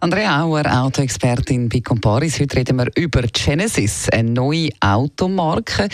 [0.00, 2.38] Andrea Auer, Autoexpertin bei Comparis.
[2.38, 5.88] Heute reden wir über Genesis, eine neue Automarke.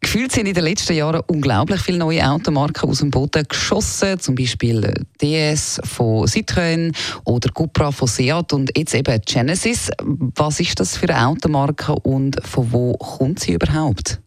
[0.00, 4.18] Gefühlt sind in den letzten Jahren unglaublich viele neue Automarken aus dem Boden geschossen.
[4.18, 9.90] Zum Beispiel DS von Citroën oder Cupra von Seat und jetzt eben Genesis.
[10.00, 14.18] Was ist das für eine Automarke und von wo kommt sie überhaupt?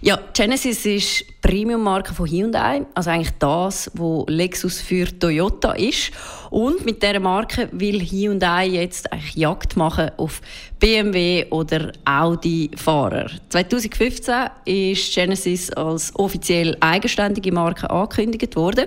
[0.00, 6.10] Ja, Genesis ist Premium-Marke von Hyundai, also eigentlich das, was Lexus für Toyota ist.
[6.50, 10.42] Und mit dieser Marke will Hyundai jetzt eigentlich Jagd machen auf
[10.78, 13.30] BMW oder Audi-Fahrer.
[13.48, 14.34] 2015
[14.66, 18.84] ist Genesis als offiziell eigenständige Marke angekündigt worden.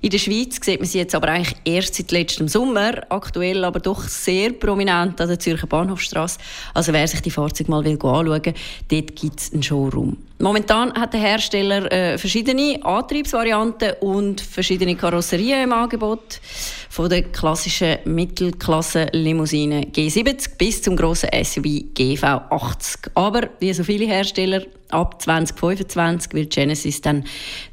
[0.00, 3.80] In der Schweiz sieht man sie jetzt aber eigentlich erst seit letztem Sommer, aktuell aber
[3.80, 6.38] doch sehr prominent an der Zürcher Bahnhofstrasse.
[6.72, 8.54] Also wer sich die Fahrzeuge mal will anschauen will,
[8.88, 10.16] dort gibt es einen Showroom.
[10.40, 16.40] Momentan hat der Hersteller äh, verschiedene Antriebsvarianten und verschiedene Karosserien im Angebot.
[16.90, 23.10] Von der klassischen Mittelklasse-Limousine G70 bis zum grossen SUV GV80.
[23.14, 27.24] Aber wie so viele Hersteller, ab 2025 wird Genesis dann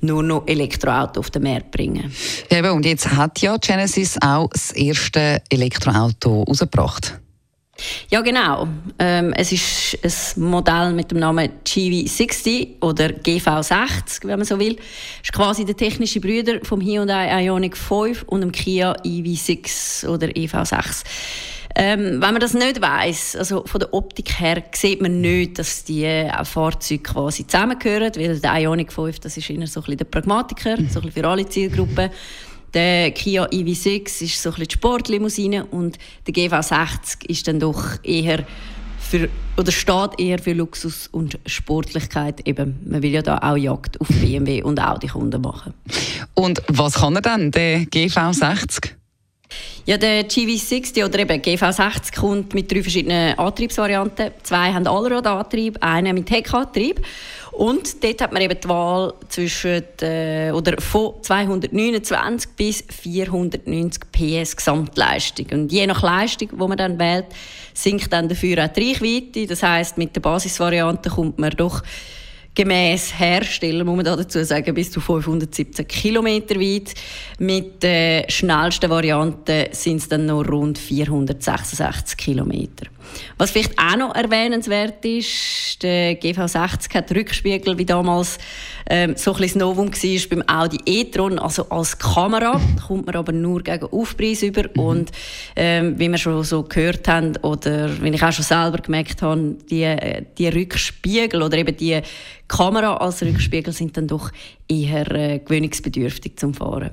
[0.01, 2.11] nur noch Elektroauto auf den Markt bringen.
[2.49, 7.19] Eben, und jetzt hat ja Genesis auch das erste Elektroauto rausgebracht.
[8.09, 8.67] Ja, genau.
[8.99, 14.77] Ähm, es ist ein Modell mit dem Namen GV60 oder GV60, wenn man so will.
[15.21, 20.27] Es ist quasi der technische Brüder vom Hyundai Ioniq 5 und dem Kia EV6 oder
[20.27, 21.03] EV6.
[21.77, 25.83] Ähm, wenn man das nicht weiß, also von der Optik her, sieht man nicht, dass
[25.83, 29.97] die äh, Fahrzeuge quasi zusammengehören, weil der Ioniq 5, das ist eher so ein bisschen
[29.97, 32.09] der Pragmatiker, so ein bisschen für alle Zielgruppen.
[32.75, 35.97] Der Kia EV6 ist so ein bisschen die Sportlimousine und
[36.27, 38.45] der GV60 ist dann doch eher
[38.99, 42.45] für, oder steht eher für Luxus und Sportlichkeit.
[42.45, 45.73] Eben, man will ja da auch Jagd auf BMW und Audi-Kunden machen.
[46.33, 48.91] Und was kann er dann, der GV60?
[49.85, 54.31] Ja, der GV60 oder eben GV60 kommt mit drei verschiedenen Antriebsvarianten.
[54.43, 57.01] Zwei haben Allradantrieb, einer mit Heckantrieb.
[57.55, 64.57] Und dort hat man eben die Wahl zwischen äh, oder von 229 bis 490 PS
[64.57, 65.45] Gesamtleistung.
[65.51, 67.27] Und je nach Leistung, die man dann wählt,
[67.73, 69.47] sinkt dann dafür auch die Reichweite.
[69.47, 71.81] Das heißt, mit der Basisvariante kommt man doch
[72.55, 76.93] gemäß Hersteller, muss man dazu sagen, bis zu 517 km weit.
[77.37, 82.51] Mit der schnellsten Variante sind es dann noch rund 466 km.
[83.37, 88.37] Was vielleicht auch noch erwähnenswert ist, der GV60 hat Rückspiegel, wie damals
[88.89, 93.31] ähm, so ein bisschen Novum war beim Audi e-tron, also als Kamera, kommt man aber
[93.31, 94.79] nur gegen Aufpreis über mhm.
[94.79, 95.11] und
[95.55, 99.55] ähm, wie wir schon so gehört haben oder wie ich auch schon selber gemerkt habe,
[99.69, 99.95] die,
[100.37, 102.01] die Rückspiegel oder eben die
[102.47, 104.31] Kamera als Rückspiegel sind dann doch
[104.67, 106.91] eher äh, gewöhnungsbedürftig zum Fahren.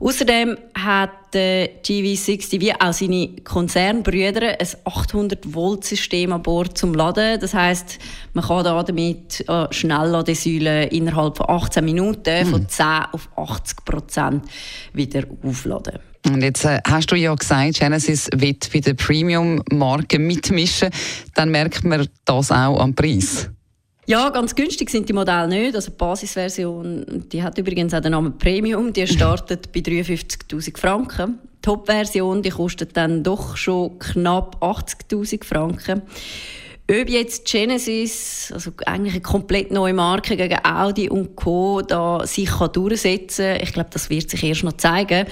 [0.00, 6.94] Außerdem hat der GV60 wie auch seine Konzernbrüder ein 800 Volt System an Bord zum
[6.94, 7.40] Laden.
[7.40, 7.98] Das heißt,
[8.34, 12.50] man kann da damit äh, Schnellladesäulen innerhalb von 18 Minuten mhm.
[12.50, 14.44] von 10 auf 80 Prozent
[14.92, 15.98] wieder aufladen.
[16.26, 20.90] Und jetzt äh, hast du ja gesagt, Genesis wird bei der Premium-Marke mitmischen.
[21.34, 23.50] Dann merkt man das auch am Preis.
[24.06, 25.74] Ja, ganz günstig sind die Modelle nicht.
[25.74, 31.38] Also die Basisversion, die hat übrigens auch den Namen Premium, die startet bei 53'000 Franken.
[31.56, 36.02] Die Top-Version, kostet dann doch schon knapp 80'000 Franken.
[36.86, 41.80] Ob jetzt Genesis, also eigentlich eine komplett neue Marke gegen Audi und Co.
[41.80, 45.26] da sich kann durchsetzen, ich glaube, das wird sich erst noch zeigen,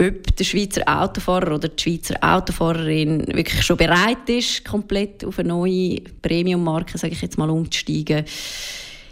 [0.00, 5.48] ob der Schweizer Autofahrer oder die Schweizer Autofahrerin wirklich schon bereit ist, komplett auf eine
[5.48, 8.24] neue Premium-Marke, sage ich jetzt mal, umzusteigen.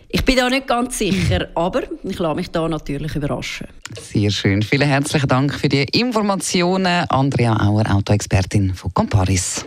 [0.09, 3.67] Ich bin da nicht ganz sicher, aber ich lasse mich da natürlich überraschen.
[4.01, 4.63] Sehr schön.
[4.63, 7.05] Vielen herzlichen Dank für die Informationen.
[7.11, 9.67] Andrea Auer, Autoexpertin von Comparis.